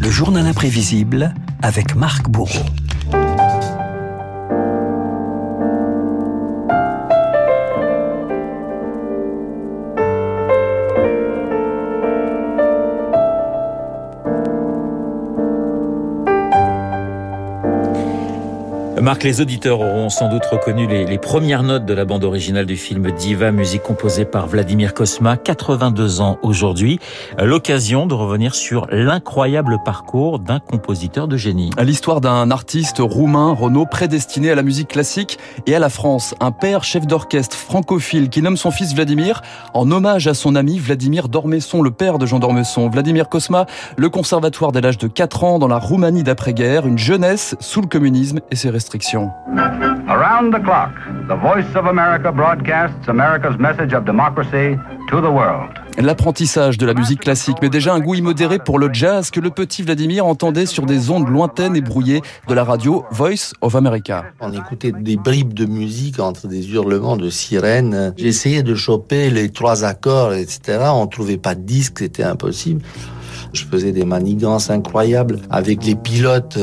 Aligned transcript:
Le 0.00 0.10
journal 0.10 0.46
imprévisible 0.46 1.32
avec 1.62 1.94
Marc 1.94 2.28
Bourreau. 2.28 2.64
Marc, 19.08 19.24
les 19.24 19.40
auditeurs 19.40 19.80
auront 19.80 20.10
sans 20.10 20.28
doute 20.28 20.44
reconnu 20.44 20.86
les, 20.86 21.16
premières 21.16 21.62
notes 21.62 21.86
de 21.86 21.94
la 21.94 22.04
bande 22.04 22.24
originale 22.24 22.66
du 22.66 22.76
film 22.76 23.10
Diva, 23.10 23.52
musique 23.52 23.82
composée 23.82 24.26
par 24.26 24.46
Vladimir 24.48 24.92
Kosma, 24.92 25.38
82 25.38 26.20
ans 26.20 26.36
aujourd'hui. 26.42 27.00
L'occasion 27.42 28.06
de 28.06 28.12
revenir 28.12 28.54
sur 28.54 28.86
l'incroyable 28.90 29.78
parcours 29.82 30.40
d'un 30.40 30.60
compositeur 30.60 31.26
de 31.26 31.38
génie. 31.38 31.70
L'histoire 31.82 32.20
d'un 32.20 32.50
artiste 32.50 32.98
roumain, 32.98 33.54
Renaud, 33.54 33.86
prédestiné 33.86 34.50
à 34.50 34.54
la 34.54 34.62
musique 34.62 34.88
classique 34.88 35.38
et 35.66 35.74
à 35.74 35.78
la 35.78 35.88
France. 35.88 36.34
Un 36.40 36.52
père 36.52 36.84
chef 36.84 37.06
d'orchestre 37.06 37.56
francophile 37.56 38.28
qui 38.28 38.42
nomme 38.42 38.58
son 38.58 38.70
fils 38.70 38.94
Vladimir 38.94 39.40
en 39.72 39.90
hommage 39.90 40.26
à 40.26 40.34
son 40.34 40.54
ami 40.54 40.78
Vladimir 40.78 41.30
Dormesson, 41.30 41.80
le 41.80 41.92
père 41.92 42.18
de 42.18 42.26
Jean 42.26 42.40
Dormesson. 42.40 42.90
Vladimir 42.90 43.30
Kosma, 43.30 43.64
le 43.96 44.10
conservatoire 44.10 44.70
dès 44.70 44.82
l'âge 44.82 44.98
de 44.98 45.08
4 45.08 45.44
ans 45.44 45.58
dans 45.58 45.68
la 45.68 45.78
Roumanie 45.78 46.24
d'après-guerre, 46.24 46.86
une 46.86 46.98
jeunesse 46.98 47.56
sous 47.58 47.80
le 47.80 47.86
communisme 47.86 48.40
et 48.50 48.56
ses 48.56 48.68
restrictions. 48.68 48.97
Around 48.98 50.52
the 50.52 50.62
clock, 50.64 50.90
the 51.28 51.36
voice 51.36 51.76
of 51.76 51.86
America 51.86 52.32
broadcasts 52.32 53.08
America's 53.08 53.56
message 53.56 53.92
of 53.94 54.04
democracy 54.04 54.76
to 55.08 55.20
the 55.20 55.30
world. 55.30 55.70
L'apprentissage 55.98 56.78
de 56.78 56.86
la 56.86 56.94
musique 56.94 57.20
classique, 57.20 57.58
mais 57.62 57.68
déjà 57.68 57.94
un 57.94 58.00
goût 58.00 58.14
immodéré 58.14 58.58
pour 58.58 58.78
le 58.78 58.92
jazz 58.92 59.30
que 59.30 59.38
le 59.38 59.50
petit 59.50 59.82
Vladimir 59.82 60.26
entendait 60.26 60.66
sur 60.66 60.84
des 60.84 61.10
ondes 61.10 61.28
lointaines 61.28 61.76
et 61.76 61.80
brouillées 61.80 62.22
de 62.48 62.54
la 62.54 62.64
radio 62.64 63.04
Voice 63.10 63.52
of 63.60 63.76
America. 63.76 64.24
On 64.40 64.52
écoutait 64.52 64.92
des 64.92 65.16
bribes 65.16 65.54
de 65.54 65.66
musique 65.66 66.18
entre 66.18 66.48
des 66.48 66.72
hurlements 66.72 67.16
de 67.16 67.30
sirènes. 67.30 68.14
J'essayais 68.16 68.62
de 68.64 68.74
choper 68.74 69.30
les 69.30 69.50
trois 69.50 69.84
accords, 69.84 70.34
etc. 70.34 70.78
On 70.92 71.06
trouvait 71.06 71.36
pas 71.36 71.54
de 71.54 71.62
disque, 71.62 72.00
c'était 72.00 72.24
impossible. 72.24 72.82
Je 73.52 73.64
faisais 73.64 73.92
des 73.92 74.04
manigances 74.04 74.70
incroyables 74.70 75.38
avec 75.50 75.84
les 75.84 75.94
pilotes 75.94 76.58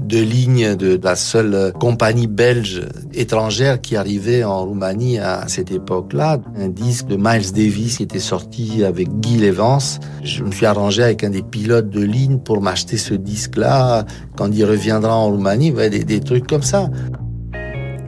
de 0.00 0.18
ligne 0.18 0.76
de 0.76 1.00
la 1.02 1.16
seule 1.16 1.72
compagnie 1.78 2.26
belge 2.26 2.82
étrangère 3.14 3.80
qui 3.80 3.96
arrivait 3.96 4.44
en 4.44 4.64
Roumanie 4.64 5.18
à 5.18 5.44
cette 5.48 5.70
époque-là. 5.70 6.40
Un 6.56 6.68
disque 6.68 7.06
de 7.06 7.16
Miles 7.16 7.52
Davis 7.52 7.96
qui 7.96 8.02
était 8.02 8.18
sorti 8.18 8.84
avec 8.84 9.08
Guy 9.20 9.38
Levance. 9.38 10.00
Je 10.22 10.42
me 10.42 10.50
suis 10.50 10.66
arrangé 10.66 11.02
avec 11.02 11.24
un 11.24 11.30
des 11.30 11.42
pilotes 11.42 11.90
de 11.90 12.02
ligne 12.02 12.38
pour 12.38 12.60
m'acheter 12.60 12.96
ce 12.96 13.14
disque-là. 13.14 14.04
Quand 14.36 14.50
il 14.52 14.64
reviendra 14.64 15.14
en 15.16 15.30
Roumanie, 15.30 15.72
des, 15.72 16.04
des 16.04 16.20
trucs 16.20 16.46
comme 16.46 16.62
ça. 16.62 16.90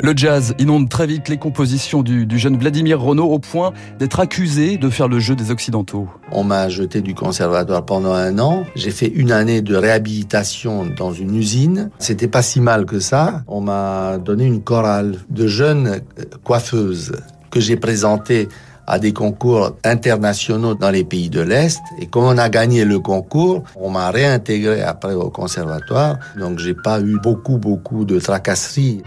Le 0.07 0.13
jazz 0.15 0.55
inonde 0.61 0.89
très 0.89 1.09
vite 1.09 1.29
les 1.29 1.37
compositions 1.37 2.05
du, 2.05 2.39
jeune 2.39 2.57
Vladimir 2.57 3.01
Renault 3.01 3.27
au 3.27 3.41
point 3.41 3.73
d'être 3.99 4.21
accusé 4.21 4.77
de 4.77 4.89
faire 4.89 5.09
le 5.09 5.19
jeu 5.19 5.35
des 5.35 5.51
Occidentaux. 5.51 6.07
On 6.31 6.45
m'a 6.45 6.69
jeté 6.69 7.01
du 7.01 7.13
conservatoire 7.13 7.85
pendant 7.85 8.13
un 8.13 8.39
an. 8.39 8.65
J'ai 8.77 8.93
fait 8.93 9.09
une 9.09 9.33
année 9.33 9.63
de 9.63 9.75
réhabilitation 9.75 10.87
dans 10.87 11.13
une 11.13 11.35
usine. 11.35 11.91
C'était 11.99 12.29
pas 12.29 12.43
si 12.43 12.61
mal 12.61 12.87
que 12.87 13.01
ça. 13.01 13.43
On 13.49 13.61
m'a 13.61 14.19
donné 14.19 14.45
une 14.45 14.63
chorale 14.63 15.17
de 15.29 15.49
jeunes 15.49 16.01
coiffeuses 16.45 17.11
que 17.51 17.59
j'ai 17.59 17.77
présentée 17.77 18.49
à 18.87 18.99
des 18.99 19.13
concours 19.13 19.73
internationaux 19.85 20.75
dans 20.75 20.91
les 20.91 21.05
pays 21.05 21.31
de 21.31 21.41
l'Est. 21.41 21.81
Et 22.01 22.07
comme 22.07 22.25
on 22.25 22.39
a 22.39 22.49
gagné 22.49 22.85
le 22.85 23.01
concours, 23.01 23.65
on 23.77 23.91
m'a 23.91 24.11
réintégré 24.11 24.83
après 24.83 25.15
au 25.15 25.31
conservatoire. 25.31 26.19
Donc 26.39 26.59
j'ai 26.59 26.75
pas 26.75 27.01
eu 27.01 27.19
beaucoup, 27.23 27.59
beaucoup 27.59 28.05
de 28.05 28.19
tracasseries. 28.19 29.03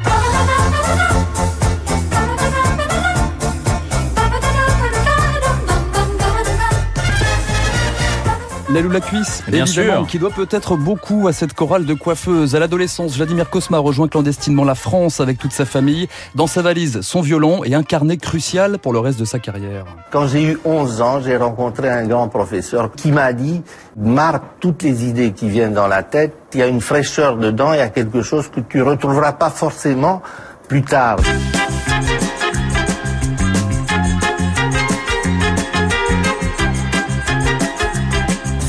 La 8.71 8.81
la 8.81 8.99
cuisse, 8.99 9.41
Bien 9.47 9.65
évidemment, 9.65 9.97
sûr. 10.03 10.07
qui 10.07 10.19
doit 10.19 10.29
peut-être 10.29 10.77
beaucoup 10.77 11.27
à 11.27 11.33
cette 11.33 11.53
chorale 11.53 11.85
de 11.85 11.93
coiffeuses. 11.95 12.55
À 12.55 12.59
l'adolescence, 12.59 13.17
Vladimir 13.17 13.49
Kosma 13.49 13.79
rejoint 13.79 14.07
clandestinement 14.07 14.63
la 14.63 14.75
France 14.75 15.19
avec 15.19 15.39
toute 15.39 15.51
sa 15.51 15.65
famille. 15.65 16.07
Dans 16.35 16.45
sa 16.45 16.61
valise, 16.61 17.01
son 17.01 17.21
violon 17.21 17.63
et 17.63 17.73
un 17.73 17.81
carnet 17.81 18.17
crucial 18.17 18.77
pour 18.77 18.93
le 18.93 18.99
reste 18.99 19.19
de 19.19 19.25
sa 19.25 19.39
carrière. 19.39 19.85
Quand 20.11 20.27
j'ai 20.27 20.43
eu 20.43 20.59
11 20.65 21.01
ans, 21.01 21.19
j'ai 21.19 21.35
rencontré 21.35 21.89
un 21.89 22.05
grand 22.05 22.27
professeur 22.27 22.91
qui 22.95 23.11
m'a 23.11 23.33
dit, 23.33 23.63
marque 23.97 24.43
toutes 24.59 24.83
les 24.83 25.03
idées 25.05 25.31
qui 25.31 25.49
viennent 25.49 25.73
dans 25.73 25.87
la 25.87 26.03
tête, 26.03 26.35
il 26.53 26.59
y 26.59 26.63
a 26.63 26.67
une 26.67 26.81
fraîcheur 26.81 27.37
dedans, 27.37 27.73
il 27.73 27.77
y 27.77 27.81
a 27.81 27.89
quelque 27.89 28.21
chose 28.21 28.49
que 28.49 28.59
tu 28.59 28.83
retrouveras 28.83 29.33
pas 29.33 29.49
forcément 29.49 30.21
plus 30.67 30.83
tard. 30.83 31.17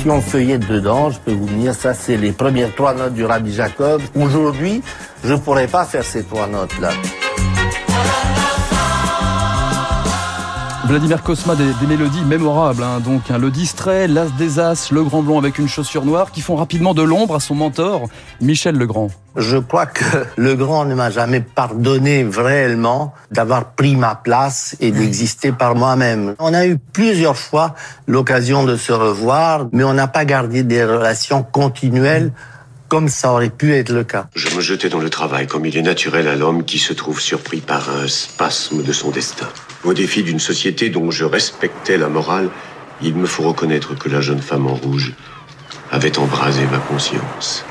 Si 0.00 0.08
on 0.08 0.22
feuillette 0.22 0.66
dedans, 0.66 1.10
je 1.10 1.18
peux 1.18 1.32
vous 1.32 1.46
dire, 1.46 1.74
ça 1.74 1.92
c'est 1.92 2.16
les 2.16 2.32
premières 2.32 2.74
trois 2.74 2.94
notes 2.94 3.12
du 3.12 3.26
Rabbi 3.26 3.52
Jacob. 3.52 4.00
Aujourd'hui, 4.14 4.82
je 5.22 5.34
ne 5.34 5.38
pourrais 5.38 5.66
pas 5.66 5.84
faire 5.84 6.04
ces 6.04 6.24
trois 6.24 6.46
notes-là. 6.46 6.90
Vladimir 10.90 11.22
Kosma, 11.22 11.54
des, 11.54 11.86
mélodies 11.86 12.24
mémorables, 12.24 12.82
hein. 12.82 12.98
donc 12.98 13.30
hein, 13.30 13.38
le 13.38 13.52
distrait, 13.52 14.08
l'as 14.08 14.26
des 14.36 14.58
as, 14.58 14.90
le 14.90 15.04
grand 15.04 15.22
blond 15.22 15.38
avec 15.38 15.60
une 15.60 15.68
chaussure 15.68 16.04
noire, 16.04 16.32
qui 16.32 16.40
font 16.40 16.56
rapidement 16.56 16.94
de 16.94 17.02
l'ombre 17.02 17.36
à 17.36 17.38
son 17.38 17.54
mentor, 17.54 18.08
Michel 18.40 18.76
Legrand. 18.76 19.06
Je 19.36 19.56
crois 19.56 19.86
que 19.86 20.04
Legrand 20.36 20.84
ne 20.86 20.96
m'a 20.96 21.10
jamais 21.10 21.42
pardonné 21.42 22.26
réellement 22.36 23.14
d'avoir 23.30 23.66
pris 23.66 23.94
ma 23.94 24.16
place 24.16 24.74
et 24.80 24.90
d'exister 24.90 25.52
par 25.52 25.76
moi-même. 25.76 26.34
On 26.40 26.52
a 26.52 26.66
eu 26.66 26.76
plusieurs 26.76 27.36
fois 27.36 27.76
l'occasion 28.08 28.64
de 28.64 28.74
se 28.74 28.90
revoir, 28.90 29.68
mais 29.70 29.84
on 29.84 29.94
n'a 29.94 30.08
pas 30.08 30.24
gardé 30.24 30.64
des 30.64 30.84
relations 30.84 31.44
continuelles 31.44 32.32
comme 32.90 33.08
ça 33.08 33.32
aurait 33.32 33.50
pu 33.50 33.72
être 33.72 33.90
le 33.90 34.02
cas. 34.02 34.26
Je 34.34 34.54
me 34.54 34.60
jetais 34.60 34.88
dans 34.88 34.98
le 34.98 35.08
travail 35.08 35.46
comme 35.46 35.64
il 35.64 35.76
est 35.78 35.82
naturel 35.82 36.26
à 36.26 36.34
l'homme 36.34 36.64
qui 36.64 36.78
se 36.78 36.92
trouve 36.92 37.20
surpris 37.20 37.60
par 37.60 37.88
un 37.88 38.08
spasme 38.08 38.82
de 38.82 38.92
son 38.92 39.10
destin. 39.10 39.48
Au 39.84 39.94
défi 39.94 40.24
d'une 40.24 40.40
société 40.40 40.90
dont 40.90 41.10
je 41.12 41.24
respectais 41.24 41.96
la 41.96 42.08
morale, 42.08 42.50
il 43.00 43.14
me 43.14 43.26
faut 43.26 43.44
reconnaître 43.44 43.96
que 43.96 44.08
la 44.08 44.20
jeune 44.20 44.42
femme 44.42 44.66
en 44.66 44.74
rouge 44.74 45.14
avait 45.92 46.18
embrasé 46.18 46.66
ma 46.66 46.78
conscience. 46.78 47.64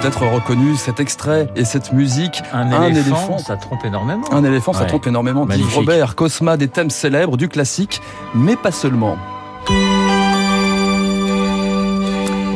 Peut-être 0.00 0.26
reconnu 0.26 0.76
cet 0.76 0.98
extrait 1.00 1.48
et 1.56 1.64
cette 1.64 1.92
musique. 1.92 2.42
Un, 2.52 2.84
éléphant, 2.84 3.38
ça 3.38 3.56
trompe 3.56 3.84
énormément. 3.84 4.24
Un 4.32 4.44
éléphant, 4.44 4.72
ça 4.72 4.84
trompe 4.86 5.06
énormément. 5.06 5.44
Dit 5.46 5.62
Robert 5.74 6.14
Cosma, 6.14 6.56
des 6.56 6.68
thèmes 6.68 6.90
célèbres 6.90 7.36
du 7.36 7.48
classique, 7.48 8.00
mais 8.34 8.56
pas 8.56 8.72
seulement. 8.72 9.18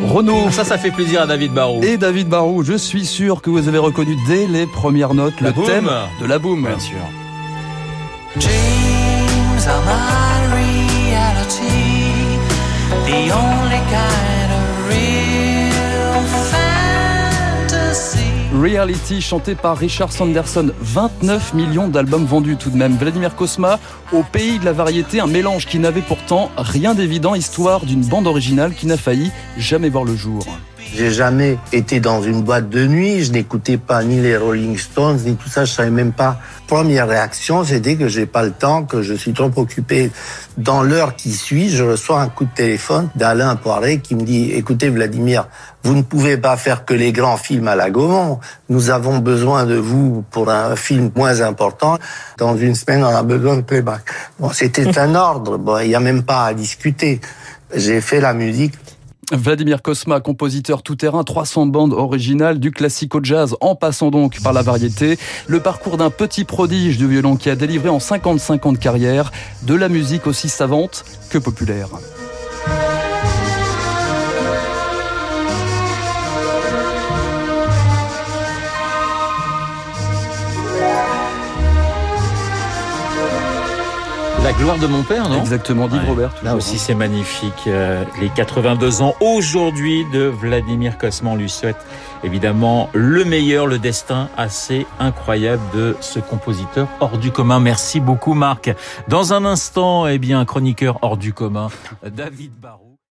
Renault. 0.06 0.50
Ça, 0.50 0.65
ça 0.65 0.78
fait 0.78 0.91
plaisir 0.91 1.22
à 1.22 1.27
David 1.27 1.53
Barou. 1.53 1.82
Et 1.82 1.97
David 1.97 2.28
Barou, 2.28 2.62
je 2.62 2.75
suis 2.75 3.05
sûr 3.05 3.43
que 3.43 3.50
vous 3.50 3.69
avez 3.69 3.78
reconnu 3.78 4.16
dès 4.26 4.47
les 4.47 4.66
premières 4.66 5.15
notes 5.15 5.41
le 5.41 5.53
thème 5.53 5.91
de 6.21 6.26
la 6.26 6.38
boom. 6.38 6.65
Bien 6.65 6.78
sûr. 6.78 6.97
Reality 13.06 13.73
chanté 19.20 19.54
par 19.54 19.76
Richard 19.76 20.10
Sanderson. 20.10 20.70
29 20.80 21.52
millions 21.54 21.88
d'albums 21.88 22.25
vendus 22.25 22.56
tout 22.56 22.70
de 22.70 22.76
même. 22.76 22.97
Vladimir 22.97 23.37
Kosma, 23.37 23.78
au 24.12 24.22
pays 24.22 24.58
de 24.58 24.64
la 24.64 24.72
variété, 24.72 25.20
un 25.20 25.26
mélange 25.26 25.66
qui 25.66 25.78
n'avait 25.78 26.00
pourtant 26.00 26.50
rien 26.56 26.94
d'évident, 26.94 27.34
histoire 27.34 27.84
d'une 27.84 28.05
bande 28.05 28.26
originale 28.26 28.75
qui 28.75 28.87
n'a 28.87 28.96
failli 28.96 29.31
jamais 29.58 29.90
voir 29.90 30.05
le 30.05 30.16
jour. 30.16 30.46
J'ai 30.96 31.11
jamais 31.11 31.58
été 31.73 31.99
dans 31.99 32.23
une 32.23 32.43
boîte 32.43 32.69
de 32.69 32.87
nuit, 32.87 33.25
je 33.25 33.32
n'écoutais 33.32 33.79
pas 33.79 34.05
ni 34.05 34.20
les 34.20 34.37
Rolling 34.37 34.79
Stones, 34.79 35.19
ni 35.25 35.35
tout 35.35 35.49
ça, 35.49 35.64
je 35.64 35.73
savais 35.73 35.91
même 35.91 36.12
pas. 36.12 36.38
Première 36.69 37.08
réaction, 37.08 37.64
c'était 37.64 37.96
que 37.96 38.06
j'ai 38.06 38.26
pas 38.26 38.44
le 38.44 38.52
temps, 38.52 38.85
que 38.85 39.02
je 39.02 39.12
suis 39.12 39.32
trop 39.32 39.50
occupé. 39.56 40.12
Dans 40.56 40.85
l'heure 40.85 41.17
qui 41.17 41.32
suit, 41.32 41.69
je 41.69 41.82
reçois 41.82 42.20
un 42.20 42.29
coup 42.29 42.44
de 42.44 42.55
téléphone 42.55 43.08
d'Alain 43.17 43.56
Poiré 43.56 43.99
qui 43.99 44.14
me 44.14 44.23
dit, 44.23 44.52
écoutez 44.52 44.88
Vladimir, 44.88 45.49
vous 45.82 45.96
ne 45.96 46.02
pouvez 46.02 46.37
pas 46.37 46.56
faire 46.56 46.85
que 46.85 46.94
les 46.94 47.11
grands 47.11 47.38
films 47.38 47.67
à 47.67 47.75
la 47.75 47.90
Gaumont. 47.90 48.38
Nous 48.69 48.90
avons 48.90 49.19
besoin 49.19 49.64
de 49.64 49.75
vous 49.75 50.25
pour 50.31 50.49
un 50.49 50.76
film 50.76 51.11
moins 51.17 51.40
important. 51.40 51.99
Dans 52.38 52.56
une 52.56 52.76
semaine, 52.76 53.02
on 53.02 53.08
a 53.08 53.25
besoin 53.25 53.56
de 53.56 53.62
playback. 53.62 54.02
Bon, 54.38 54.50
c'était 54.50 54.97
un 54.97 55.14
ordre. 55.17 55.58
Bon, 55.58 55.76
il 55.81 55.88
n'y 55.88 55.97
a 55.97 56.00
même 56.00 56.23
pas 56.23 56.44
à 56.44 56.55
discuter. 56.55 57.20
J'ai 57.75 58.00
fait 58.00 58.20
la 58.20 58.32
musique 58.32 58.75
Vladimir 59.32 59.82
Kosma, 59.82 60.21
compositeur 60.21 60.82
tout-terrain, 60.82 61.25
300 61.25 61.67
bandes 61.67 61.93
originales, 61.93 62.59
du 62.59 62.71
classique 62.71 63.15
au 63.15 63.21
jazz, 63.23 63.56
en 63.61 63.75
passant 63.75 64.11
donc 64.11 64.43
par 64.43 64.53
la 64.53 64.62
variété. 64.62 65.19
Le 65.47 65.61
parcours 65.61 65.97
d'un 65.97 66.11
petit 66.11 66.44
prodige 66.44 66.99
du 66.99 67.09
violon 67.09 67.37
qui 67.37 67.50
a 67.50 67.56
délivré 67.56 67.88
en 67.88 68.00
55 68.00 68.67
ans 68.67 68.73
de 68.73 68.79
carrière 68.79 69.32
de 69.62 69.75
la 69.75 69.88
musique 69.88 70.26
aussi 70.26 70.49
savante 70.49 71.05
que 71.31 71.38
populaire. 71.38 71.88
La 84.44 84.52
gloire 84.52 84.79
de 84.79 84.87
mon 84.87 85.02
père, 85.02 85.31
non? 85.31 85.41
Exactement, 85.41 85.88
dit 85.88 85.96
Ouais. 85.96 86.06
Robert. 86.06 86.35
Là 86.43 86.55
aussi, 86.55 86.79
c'est 86.79 86.94
magnifique. 86.94 87.64
Euh, 87.67 88.05
Les 88.20 88.29
82 88.29 89.00
ans 89.00 89.14
aujourd'hui 89.20 90.05
de 90.12 90.25
Vladimir 90.25 90.99
Kosma. 90.99 91.31
On 91.31 91.37
lui 91.37 91.49
souhaite 91.49 91.79
évidemment 92.23 92.91
le 92.93 93.25
meilleur, 93.25 93.67
le 93.67 93.79
destin 93.79 94.29
assez 94.37 94.87
incroyable 95.00 95.62
de 95.75 95.96
ce 96.00 96.19
compositeur 96.20 96.88
hors 97.00 97.17
du 97.17 97.31
commun. 97.31 97.58
Merci 97.58 98.00
beaucoup, 98.00 98.35
Marc. 98.35 98.70
Dans 99.08 99.32
un 99.32 99.46
instant, 99.46 100.06
eh 100.06 100.19
bien, 100.19 100.44
chroniqueur 100.44 100.99
hors 101.00 101.17
du 101.17 101.32
commun, 101.32 101.69
David 102.06 102.52
Barrault. 102.61 102.83